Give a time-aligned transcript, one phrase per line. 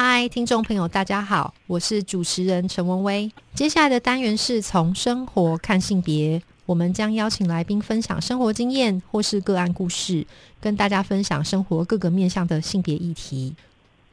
[0.00, 3.28] 嗨，听众朋友，大家好，我是主持人陈文威。
[3.52, 10.24] 接下来的单元是从生活看性别，我们将邀请来宾分享生活经验或是个案故事，
[10.60, 13.56] 跟大家分享生活各个面向的性别议题。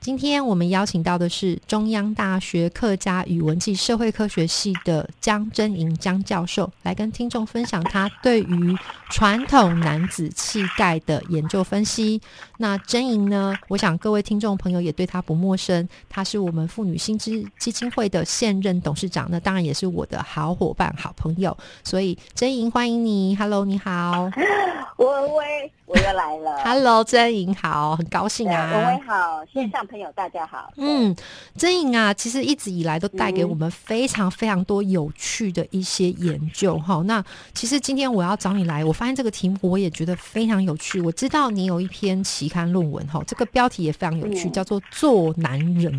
[0.05, 8.77] 今天我们邀请到的是中央大学客家语文暨社会科学系的江真莹江教授，来跟听众分享他对于
[9.09, 12.21] 传统男子气概的研究分析。
[12.59, 21.57] 那真莹呢，我想各位听众朋友也对他不陌生，他是我们妇女新知基金会的现任董事长，那当然也是我的好伙伴、好朋友。
[21.83, 24.29] 所以真莹，欢迎你，Hello，你好，
[24.97, 29.85] 文威，我又来了， Hello，真颖好，很高兴啊，文威好，线上。
[29.85, 30.73] 朋友，大家好。
[30.77, 31.15] 嗯，
[31.55, 37.03] 真颖啊，其实一直以来都带给我们非常非常多有趣的一些研究哈。
[37.05, 40.99] 那其实今天我要找你来，我发现这个题目我也觉得非常有趣。
[40.99, 45.93] 我知道你有一篇期刊论文哈，这个标题也非常有趣，叫做《做男人》。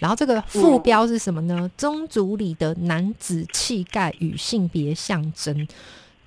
[0.00, 1.70] 然后这个副标是什么呢？
[1.76, 5.68] 宗族里的男子气概与性别象征。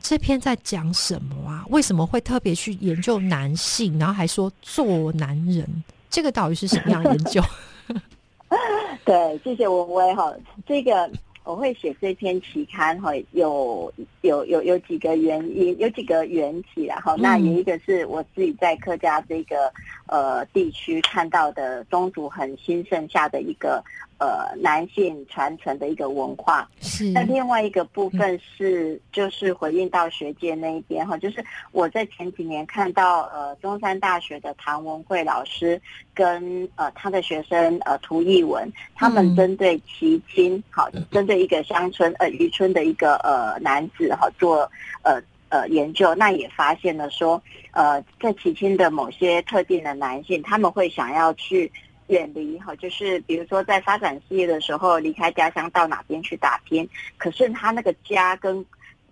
[0.07, 1.65] 这篇在讲什么啊？
[1.69, 3.97] 为什么会特别去研究男性？
[3.97, 5.67] 然后还说做男人？
[6.11, 7.41] 这个到底是什么样研究？
[9.03, 10.31] 对，谢谢文威哈。
[10.67, 11.09] 这个
[11.43, 19.73] 我会写这篇期刊哈，有有有有几个原因，有几个缘起然后那有一个是我自己在客家这个
[20.05, 23.83] 呃地区看到的宗族很兴盛下的一个。
[24.17, 27.11] 呃，男性传承的一个文化是。
[27.11, 35.81] 那另外一个部分是，就是回应到学界那一边哈，就是我在前几年看到呃，中山大学的唐文慧老师
[36.13, 44.71] 跟呃他的学生呃涂艺文，他们针对旗津好，针对一个乡村呃渔村的一个呃男子哈做
[45.01, 51.69] 呃呃研究，那也发现了说呃，在齐青的某些特定的男性，他们会想要去。
[52.07, 56.87] 远离哈，就是比如说在发展事业的时候，离开家乡到哪边去打拼。
[57.17, 58.63] 可是他那个家跟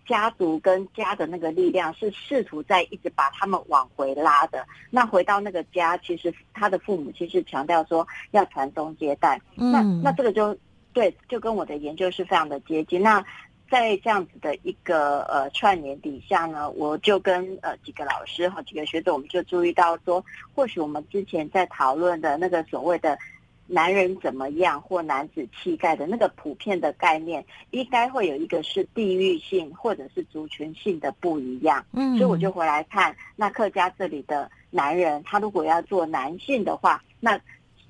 [0.05, 4.65] 家族跟家的那个力量是试图在一直把他们往回拉的。
[4.89, 9.41] 那回到那个家，其实他的父母其实强调说要传宗接代。
[9.55, 10.55] 那那这个就
[10.91, 13.01] 对，就跟我的研究是非常的接近。
[13.01, 13.23] 那
[13.73, 20.23] 在这样子的一个呃串联底下呢，我就跟呃几个老师和几个学者，我们就注意到说，
[20.53, 23.17] 或许我们之前在讨论的那个所谓的
[23.65, 31.83] 男人怎么样或男子气概的那个普遍的概念，应该会有一个是地域性或者是族群性的不一样。
[31.93, 37.39] 嗯，所以我就回来看，那客家这里的男人，他如果要做男性的话，那。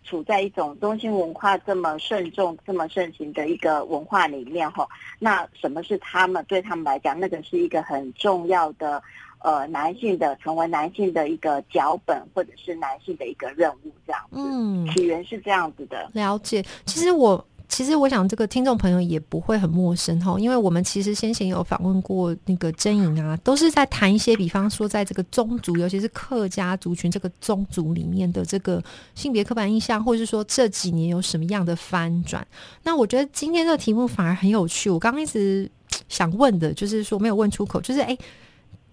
[0.04, 4.88] 处在一种中心文化这么慎重、这么盛行的一个文化里面哈，
[5.20, 9.02] 那什么是他们对他们来讲，那个是一个很重要的
[9.40, 14.38] 呃男性的成为男性的一个脚本，或者是男性的一个任务这样子。
[14.38, 16.10] 嗯，起源是这样子的。
[16.14, 17.44] 了解，其实我。
[17.74, 28.80] 其实我想，这个听众朋友也不会很陌生哈，因为我们其实先前有访问过那个真颖啊，都是在谈一些，比方说在这个宗族，尤其是客家族群这个宗族里面的这个
[29.16, 32.46] 性别刻板印象，或者是说这几年有什么样的翻转。
[32.84, 34.88] 那我觉得今天这个题目反而很有趣。
[34.88, 35.68] 我刚一直
[36.08, 38.16] 想问的，就是说没有问出口，就是哎，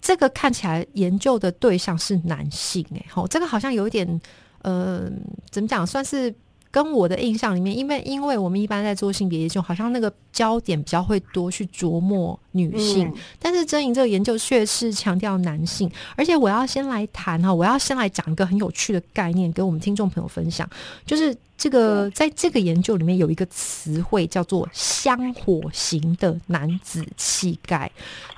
[0.01, 4.21] 这个看起来研究的对象是男性，哎，好，这个好像有一点，
[4.63, 5.07] 呃，
[5.51, 6.33] 怎么讲，算是。
[6.71, 15.91] 跟我的印象里面，因为因为我们一般在做性别研究，好像那个焦点比较会多去琢磨女性，但是真莹这个研究却是强调男性。
[16.15, 20.69] 而且我要先来谈哈，我要先来讲一个很有趣的概念，给我们听众朋友分享，
[21.05, 21.35] 就是。
[21.61, 27.91] 这个在这个研究里面有一个词汇叫做“香火型的男子气概”，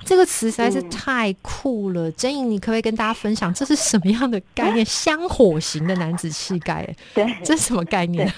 [0.04, 2.12] 这个词实在是太酷了。
[2.12, 8.30] 真莹，你可不可以跟大家分享这是什么样的概念？“香火型的男子气概”，对，这是什么概念？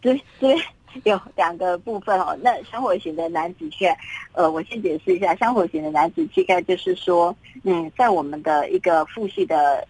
[0.00, 0.54] 对对，
[1.04, 2.36] 有两个部分哦。
[2.42, 3.98] 那香火型的男子气概，
[4.32, 9.86] 呃，我先解释一下，香火型的男子气概就是说，嗯，在我们的一个父系的。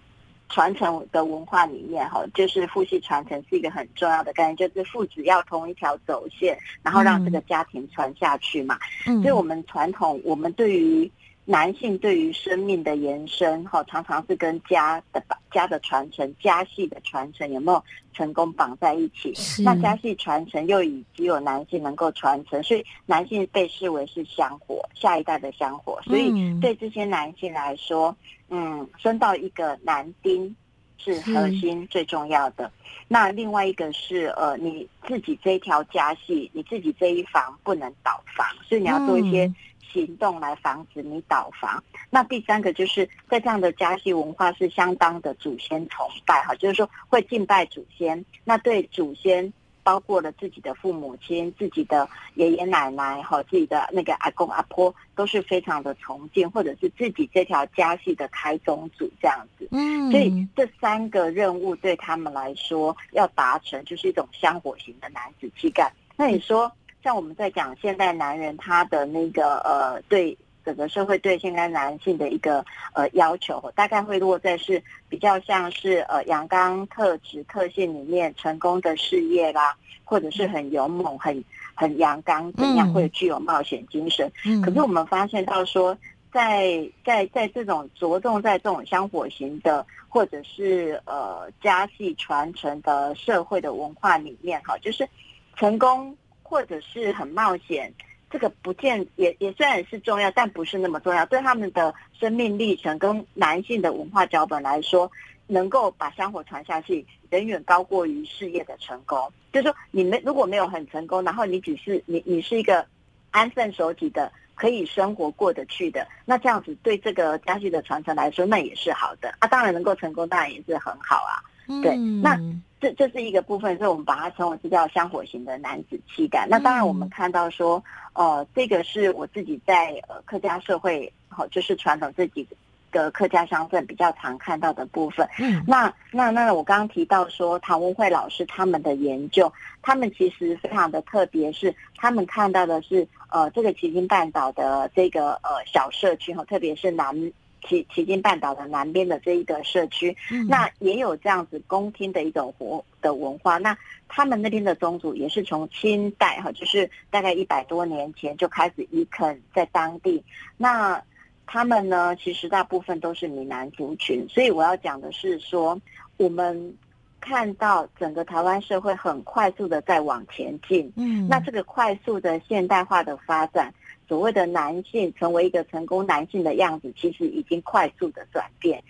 [0.51, 8.79] 传承的文化里面，哈，就是父系传承是一个很重要的概念，就是父子要同一条走线，然后让这个家庭传下去嘛。
[9.07, 11.13] 嗯所以，我们传统，我们对于
[11.45, 19.33] 男性对于生命的延伸，哈，常常是跟家的家的传承、家系的传承有没有成功绑在一起？
[19.63, 26.01] 那家系传承又以只有男性能够传承，所以男性被视为是香火，下一代的香火。
[26.03, 28.17] 所以对这些男性来说，
[28.51, 30.55] 嗯，生到一个男丁
[30.97, 32.71] 是核心最重要的。
[33.07, 39.53] 那另外一个是呃，你自己这一条家系，你自己这一房不能倒房，所以你要做一些。
[39.93, 41.83] 行动来防止你倒房。
[42.11, 48.25] 那第三个就是在这样的家系文化是相当的祖先崇拜哈，就是说会敬拜祖先。
[48.45, 49.53] 那对祖先
[49.83, 59.67] 包括了自己的父母亲、自己的爷爷奶奶哈、自己的那个阿公阿婆都是非常的崇敬，或者是自己这条家系的开宗祖这样子。
[59.71, 65.93] 嗯，所以这三个任务对他们来说要达成，就是一种香火型的男子气概。
[66.17, 66.71] 那你说？
[67.03, 72.63] 像我们在讲现代男人他的那个呃，对整个社会对现代男性的一个
[72.93, 79.75] 呃要求，大概会落在是比较像是呃阳刚特质特性里面成功的事业啦，
[80.05, 81.43] 或者是很勇猛、很
[81.75, 84.31] 很阳刚怎样，会具有冒险精神。
[84.63, 85.97] 可是我们发现到说，
[86.31, 95.09] 在在在这种着重在这种香火型的，或者是呃家系传承的社会的文化里面，哈，就是
[95.57, 96.15] 成功。
[96.49, 97.93] 或者是很冒险，
[98.31, 101.27] 这个不见也也虽然是重要，但不是那么重要。
[101.27, 105.11] 对他们的生命历程跟男性的文化脚本来说，
[105.47, 109.31] 能够把香火传下去，远远高过于事业的成功。
[109.53, 112.87] 就是说，你们如果没有很成功，然后你只是你你是一个
[113.31, 119.35] 安分守己的，可以生活过得去的，那这样子对这个家具的传承来说，那也是好的。
[119.39, 121.45] 啊，当然能够成功，当然也是很好啊。
[121.83, 122.41] 对，那。
[122.81, 126.47] 这这是一个部分，所以我们把它称为是叫香火型的男子气概。
[126.49, 127.83] 那当然，我们看到说，
[128.13, 132.47] 呃，这个是我自己在呃客家社会，好，就是传统这几
[132.93, 135.29] 个客家乡镇比较常看到的部分。
[135.41, 147.33] 嗯，那那那我刚刚提到说，唐文慧老师他们的研究，他们其实非常的特别，是他们看到的是呃这个旗津半岛的这个呃小社区哈，特别是南。
[147.67, 150.17] 旗旗津半岛的南边的这一个社区，
[150.49, 153.59] 那也有这样子宫廷的一种活的文化。
[153.59, 153.77] 那
[154.09, 160.23] 他们那边的宗族也是从清代哈，就是大概一百多年前就开始移垦在当地。
[160.57, 161.03] 那
[161.47, 164.27] 他们呢，其实大部分都是闽南族群。
[164.29, 165.81] 所以我要讲的是说，
[166.17, 166.75] 我们
[167.21, 170.93] 看到整个台湾社会很快速的在往前进。
[170.97, 173.73] 嗯，那这个快速的现代化的发展。
[174.09, 178.83] 所谓的男性成为一个成功男性的样子，其实已经快速的转变，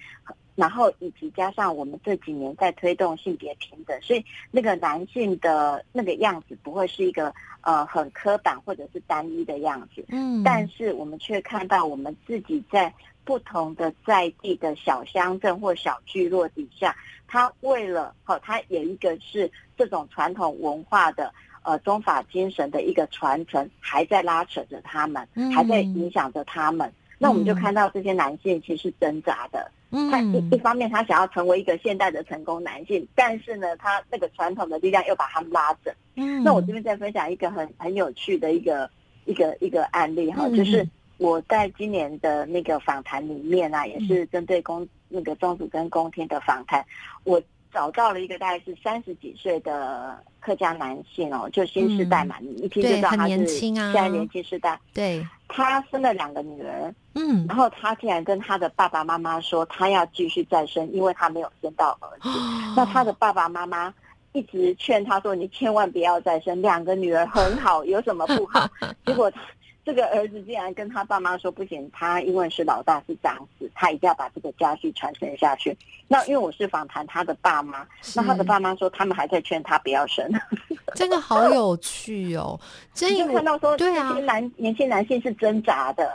[0.55, 10.05] 然后以及加上我们这几年在推动性别平等，所以那个男性的那个样子不会是一个呃很刻板或者是单一的样子。
[10.09, 12.94] 嗯，但是我们却看到我们自己在
[13.25, 21.35] 不同的在地的小乡镇或小聚落底下，他为了好，他有一个是这种传统文化的。
[21.62, 26.93] 呃，宗法精神的一个传承还在拉扯着他们，还在影响着他们。
[27.19, 29.70] 那我们就看到这些男性其实是挣扎的。
[30.10, 35.94] 他一一方面他想要成为一个现代的成功男性，但是呢，他那个传统的力量又把他们拉着。
[36.14, 38.88] 嗯，那我这边再分享一个很很有趣的一个
[39.25, 46.84] 一个一个案例哈，就是我在今年的那个访谈里面啊，也是针对公那个宗主跟公天的访谈，
[47.25, 47.43] 我。
[47.79, 54.77] 找到了一个大概是三十几岁的客家男性哦，就新时代嘛，你一听就知道他是现在年轻时代。
[54.93, 62.29] 对，他生了两个女儿，嗯，然后他竟然跟他的爸爸妈妈说，他要继续再生，因为他没有生到儿子。
[62.75, 63.94] 那他的爸爸妈妈
[64.32, 68.69] 一直劝他说：“你千万不要再生，两个女儿很好，有什么不好？”
[69.06, 69.41] 结果他。
[69.89, 75.75] 这个儿子竟然跟他爸妈说不行，他因为是老大是长子，他一定要把这个家系传承下去。
[76.07, 80.31] 那因为我是访谈他的爸妈，那他的爸妈说他们还在劝他不要生。
[80.95, 82.61] 这个好有趣哦！
[82.93, 86.07] 这就看到说，对啊，男年轻男性是挣扎的，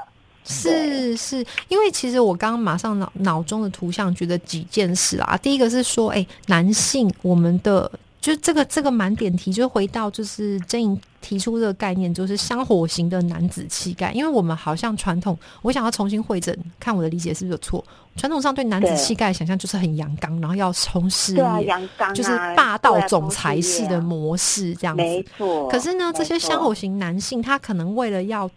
[0.44, 5.36] 是是，因为其实我刚刚马上脑脑中的图像觉得几件事啊。
[5.38, 11.01] 第一个是说，哎，男性我们的就这个这个满点题，就回到就是真颖。
[11.24, 17.84] 提出这个概念就是香火型的男子气概，因为我们好像传统，我想要重新会诊，看我的理解是不是有错。
[18.15, 25.01] 传统上对男子气概想象就是很阳刚，然后要冲事业，就是霸道总裁式的模式这样子。
[25.01, 25.68] 没错。
[25.70, 28.48] 可是呢，这些香火型男性，他可能为了要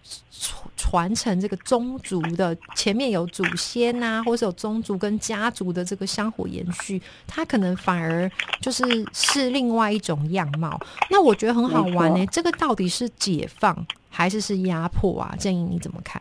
[0.77, 8.31] 传承这个宗族的，前面有祖先呐，或者有宗族跟家族的这个香火延续，他可能反而
[8.61, 10.79] 就是是另外一种样貌。
[11.11, 12.53] 那我觉得很好玩呢，这个。
[12.59, 15.35] 到底是解放还是是压迫啊？
[15.39, 16.21] 建议你怎么看？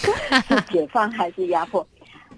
[0.70, 1.86] 解放还是压迫？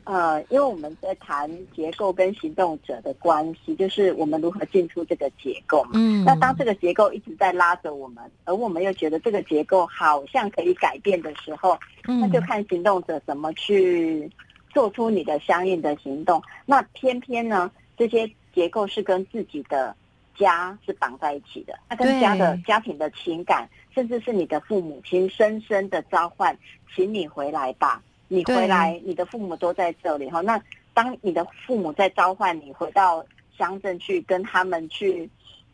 [0.05, 5.91] 呃，因为我们在谈结构跟行动者的关系，就是我们如何进出这个结构嘛。
[5.95, 14.29] 嗯，那当这个结构一直在拉着我们，而我们又觉得这个结构好像可以改变的时候，那就看行动者怎么去
[14.71, 16.43] 做出你的相应的行动。
[16.67, 19.95] 那偏偏呢，这些结构是跟自己的
[20.41, 26.57] 家是绑在一起的，那跟家的家庭的情感，甚至是你的父母亲深深的召唤，
[26.93, 28.03] 请你回来吧。
[28.27, 30.41] 你回来，你的父母都在这里哈。
[30.41, 30.61] 那
[30.95, 33.25] 当你的父母在召唤你回到
[33.59, 35.29] 乡镇去，跟他们去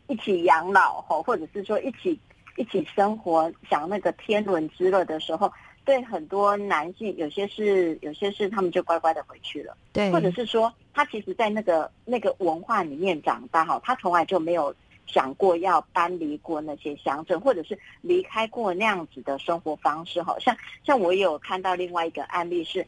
[0.07, 2.19] 一起养老哈，或者是说一起
[2.57, 5.51] 一起生活，享那个天伦之乐的时候，
[5.85, 14.75] 对很多男性，有些是有些是他们就乖乖的回去了，对，或者是说他其实，在那个那个文化里面长大哈，他从来就没有。
[15.09, 20.53] 想过要搬离过那些乡镇，或者是离开过那样子的生活方式，哈像
[20.85, 22.85] 像我有看到另外一个案例是，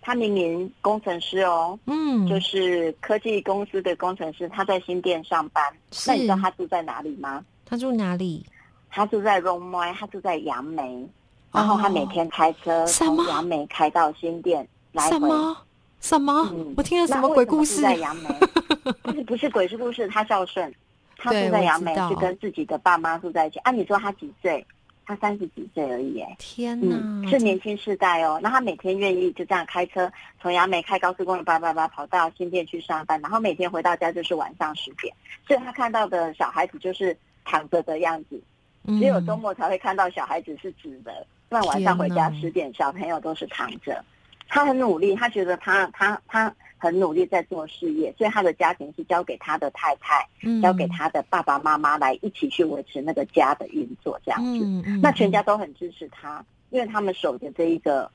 [0.00, 5.62] 他明明工程师哦，嗯，就是科技公司的工程师，他在新店上班，
[6.06, 7.44] 那你知道他住在哪里吗？
[7.66, 8.46] 他住哪里？
[8.88, 11.06] 他住在龙麦，他住在杨梅，
[11.52, 15.54] 然后他每天开车从杨梅开到新店来回，什么？
[16.00, 16.52] 什么？
[16.76, 17.82] 我听了什么鬼故事？
[17.82, 18.28] 在杨梅，
[19.02, 20.72] 不是不是鬼故事，他孝顺。
[21.20, 23.58] 他住在杨梅，是跟自己的爸妈住在一起。
[23.60, 24.64] 按你说他几岁？
[25.04, 26.20] 他三十几岁而已。
[26.20, 28.38] 哎，天哪，是年轻世代哦。
[28.40, 30.08] 那他每天愿意就这样开车
[30.40, 35.12] 从杨梅开高速公路叭叭叭跑到新店去上班，然后每天回到家就是晚上十点。
[35.46, 38.40] 所以他看到的小孩子就是躺着的样子，
[38.86, 41.26] 只有周末才会看到小孩子是直的。
[41.48, 44.04] 不然晚上回家十点，小朋友都是躺着。
[44.48, 46.54] 他很努力，他觉得他他他。
[46.80, 50.24] 很努力在做事业，所以他的家庭是交给他的太太，
[50.62, 54.64] 交给他的爸爸妈妈来一起去维持那个家的运作，这样子。
[55.02, 56.40] 那全家都很支持他，
[56.70, 58.08] 因为他们守着这一个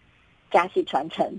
[0.49, 1.29] 家系传承。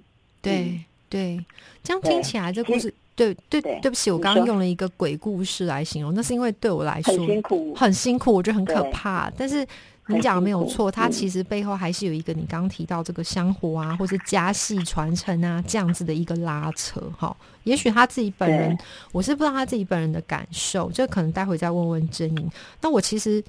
[0.42, 1.42] 对对，
[1.82, 9.66] 这样听起来这故事，对对对不起，我刚刚用了一个鬼故事来形容，那是因为对我来说很辛苦，很辛苦，我觉得很可怕，但是。
[10.06, 17.34] 你讲的没有错，它其实背后还是有一个你刚刚提到这个香火啊，或是家系传承啊这样子的一个拉扯哈。
[17.62, 18.76] 也许他自己本人，
[19.10, 22.50] 我是不知道他自己本人的感受，这可能待会再问问真莹。
[22.82, 23.42] 那我其实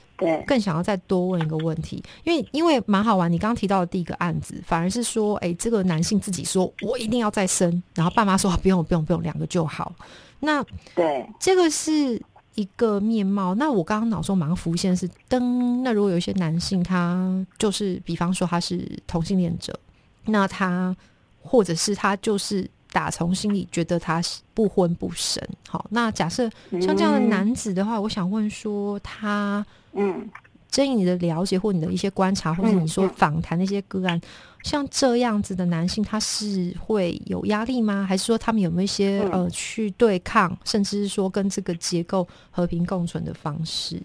[0.47, 3.29] 更想要再多问一个问题，因为因为蛮好玩。
[3.29, 9.93] 你刚刚提到的第一个案子，反而是说，哎，这个男性自己说我一定要再生，然后爸妈说不用不用不用，两个就好。
[10.39, 10.63] 那
[10.95, 12.21] 对这个是。
[12.55, 15.83] 一个面貌，那我刚刚脑中马上浮现是灯。
[15.83, 19.77] 那如果有一些男性，他就是比方说他是同性恋者，
[20.25, 20.95] 那他
[21.41, 25.41] 或者是他就是打从心里觉得他是不婚不生。
[25.69, 26.49] 好，那假设
[26.81, 30.29] 像这样的男子的话，我想问说他嗯。
[30.69, 34.19] 针于你的了解或你的一些观察，或者你说访谈那些个案，
[34.61, 38.05] 像这样子的男性，他是会有压力吗？
[38.07, 44.01] 还是说他们有没有一些呃去对抗，甚至是说跟这个结构和平共存的方式？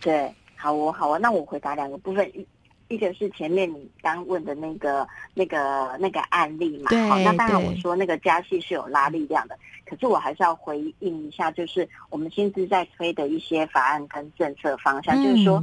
[0.00, 2.46] 对，好哦，好哦，那我回答两个部分，一
[2.88, 15.62] 一个是前面你刚问的那个那个那个案例嘛，好，那当然我说那个加戏是有拉力量的，可是我还是要回应一下，就是我们现在在推的一些法案跟政策方向，就是说。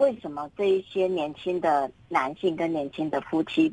[0.00, 3.70] 为什么这一些年轻的男性跟年轻的夫妻，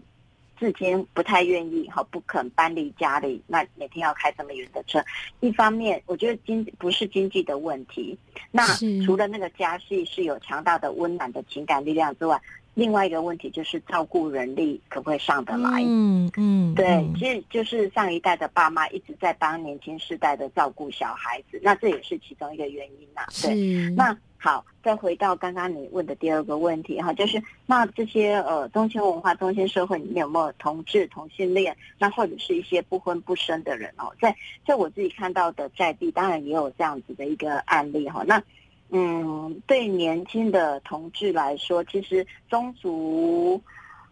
[0.60, 5.02] 至今不太愿意哈，不肯搬离家里，那每天要开这么远的车？
[5.40, 8.18] 一方面，我觉得经不是经济的问题，
[8.52, 8.66] 那
[9.06, 12.40] 除了那个家系是有强大的温暖的情感力量之外。
[12.78, 15.82] 另外一个问题就是照顾人力可不可以上得来？
[15.84, 23.24] 嗯嗯，对，其实就是上一代的爸妈一直在帮年轻世代的照顾小孩子，那这也是其中一个原因呐。
[23.42, 34.14] 对，那好，再回到刚刚你问的第二个问题哈，就是那这些呃中青文化、中青社会里面有没有同志、同性恋，那或者是一些不婚不生的人哦？
[34.22, 34.36] 在
[34.68, 38.24] 在我自己看到的在地，当然也有这样子的一个案例哈。
[38.28, 38.40] 那
[38.90, 43.62] 嗯，对年轻的同志来说，其实宗族，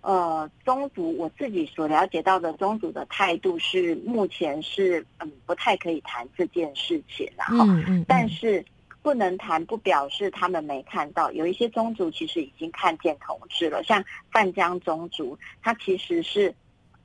[0.01, 7.65] 呃，宗族我自己所了解到的宗族的态度是，目前是嗯不太可以谈这件事情，然后，
[8.08, 8.63] 但是
[9.01, 16.53] 不能谈不表示他们没看到，有一些宗族其实已经看见同志了，像范江宗族，他其实是。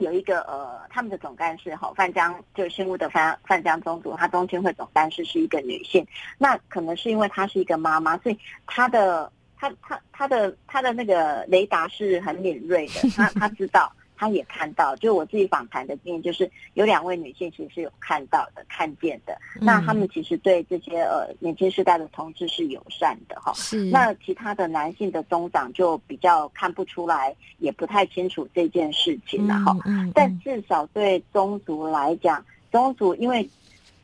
[0.00, 6.04] 有一个呃，他们的总干事哈，范江就是新屋的范范江宗主，他中青会总干事是一个女性。
[6.38, 19.35] 那可能是因为她是一个妈妈，所以她的她她她的她的那个雷达是很敏锐的，她她知道她也看到，就我自己访谈的经验，就是有两位女性其实是有看到的、看见的。
[19.59, 23.50] 那他们其实对这些呃年轻时代的同志是友善的哈。
[23.55, 23.87] 是。
[23.87, 29.75] 那其他的男性的宗长就比较看不出来，也不太清楚这件事情了哈。
[29.87, 30.12] 嗯。
[30.15, 33.49] 但至少对宗族来讲，宗族因为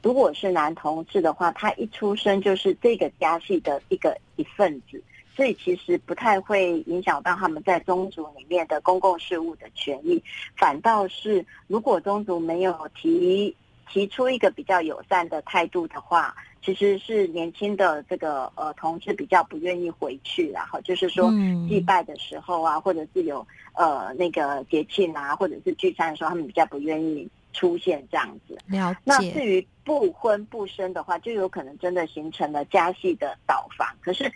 [0.02, 5.02] 如果是男同志的话，他一出生就是这个家系的一个一份子。
[5.36, 10.22] 所以其实不太会影响到他们在宗族里面的公共事务的权益，
[10.56, 13.54] 反倒是如果宗族没有提
[13.92, 21.30] 提出一个比较友善的态度的话，其实是年轻的这个呃同志比较不愿意回去，然后就是说
[21.68, 28.58] 祭拜的时候啊，或者是有呃那个节庆啊，或者是聚餐的时候，他们比较不愿意出现这样子。
[28.66, 29.00] 了解。
[29.04, 33.86] 那至于不婚不生的话，就有可能真的形成了家系的倒房。
[34.00, 34.32] 可是。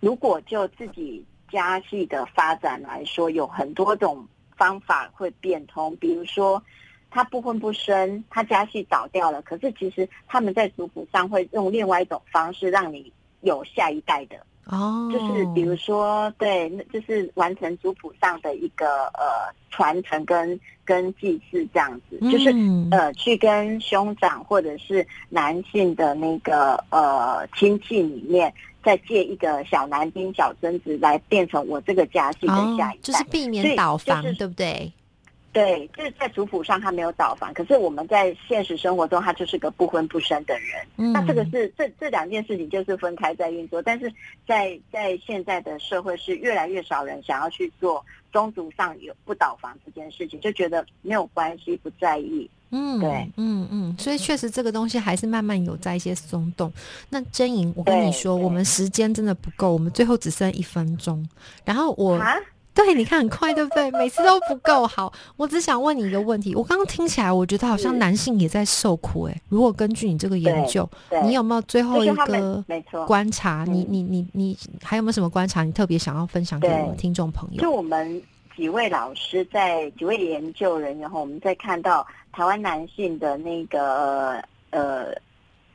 [0.00, 4.26] 如果就自己家系的发展来说，有很多种
[4.56, 5.94] 方法会变通。
[5.96, 6.62] 比如说，
[7.10, 14.46] 他不婚不生，他家系倒掉了，可是其实他们在族谱上会用另外一种方式让你有下一代的。
[14.70, 22.54] 哦，就是比如说，对，就是完成族谱上的一个呃传承跟跟祭祀这样子，就是
[22.90, 28.52] 呃去跟兄长或者是男性的那个呃亲戚里面。
[28.82, 34.90] 再借一个小男丁、小孙子来变成我这个家系的下一代，就是避免倒房，对不对？
[35.52, 40.86] 对，就是在族谱上他没有倒房，可是我们在现实生活中他就是个不婚不生的人。
[40.96, 44.12] 嗯那这个是这这两件事情就是分开在运作，但是
[44.46, 52.48] 在在现在的社会是越来越少人想要去做宗族上有不倒房这件事情，就觉得没有关系，不在意。
[52.72, 56.72] 嗯，对，嗯嗯，所以确实这个东西还是慢慢有在一些松动。
[57.08, 61.28] 那真莹，我跟你说，我们时间真的不够，我们最后只剩一分钟。
[61.64, 62.16] 然后我，
[62.74, 63.90] 对，你看很快，对不对？
[63.92, 65.12] 每次都不够好。
[65.36, 69.24] 我只想问你一个问题，我刚刚听起来，我觉得好像男性也在受苦。
[69.24, 70.88] 哎，如果根据你这个研究，
[71.24, 72.64] 你有没有最后一个
[73.06, 73.64] 观察？
[73.68, 75.62] 你你你你还有没有什么观察？
[75.64, 77.60] 你特别想要分享给我们听众朋友？
[77.60, 78.22] 就我们
[78.56, 82.06] 几位老师在几位研究人员后，我们在看到。
[82.32, 85.06] 台湾男性的那个呃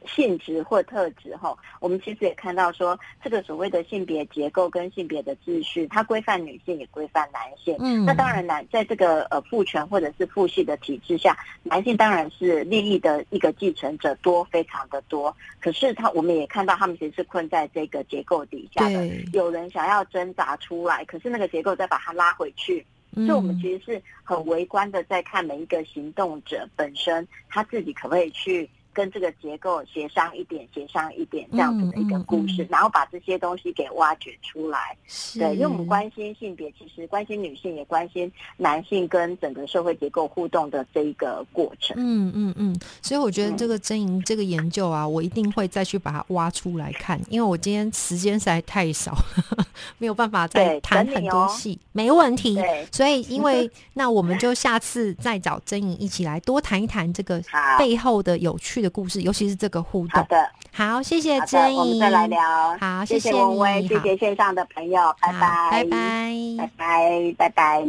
[0.08, 7.76] 性质或特质哈，我们其实也看到说，这个所谓的性别结构跟性别的秩序，它规范女性也规范男性。
[7.80, 15.36] 嗯，那当然男在这个呃父权或者是父系的体制下，男性当然是利益的一个继承者多，非常的多。
[15.60, 19.08] 可是他我们也看到，他们其实是困在这个结构底下的。
[19.34, 22.86] 有人想要挣扎出来，可是那个结构再把它拉回去。
[23.16, 28.70] 所以，我们其实是很围观的，在看每一个行动者本身，他自己可不可以去。
[28.96, 34.96] 跟这个结构协商一点，协商一点这样子的一个故事，然后把这些东西给挖掘出来。
[35.34, 41.94] 对，因为我们关心性别，其实关心女性，也关心男性跟整个社会结构互动的这一个过程。
[42.00, 49.14] 嗯嗯嗯，所以我觉得这个真营这个研究啊，我一定会再去把它挖出来看，因为我今天时间实在太少，
[50.00, 51.78] 没有办法再谈很多戏。
[51.92, 52.58] 没问题。
[52.94, 57.44] 所以，因为 那我们就下次再找真莹一起来多谈一谈这个
[57.78, 58.85] 背后的有趣。
[58.85, 60.22] 的故事，尤其是这个互动。
[60.22, 62.40] 好的，好，谢谢珍怡，我们再来聊。
[62.80, 67.88] 好，谢谢文威，谢谢线上的朋友，拜拜，拜拜，拜拜，拜拜。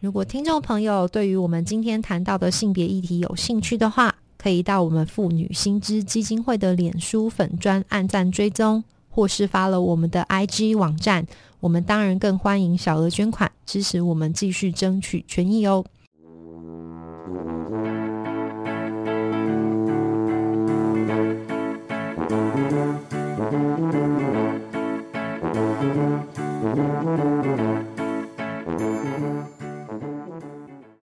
[0.00, 11.24] 如果听众朋友对于我们今天谈到的性别议题有兴趣的话，可以到我们妇女新知基金会的脸书粉专按赞追踪，或是发了我们的 IG 网站。
[11.60, 15.84] 我们当然更欢迎小额捐款，支持我们继续争取权益哦。